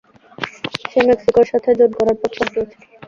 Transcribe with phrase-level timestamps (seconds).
[0.83, 2.77] সে মেক্সিকোর সাথে জোট গড়ার প্রস্তাব দিয়েছে।